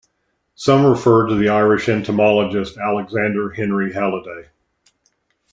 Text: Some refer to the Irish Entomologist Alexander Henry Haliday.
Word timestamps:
Some 0.55 0.83
refer 0.83 1.27
to 1.27 1.35
the 1.35 1.49
Irish 1.49 1.87
Entomologist 1.87 2.75
Alexander 2.75 3.51
Henry 3.51 3.91
Haliday. 3.93 4.47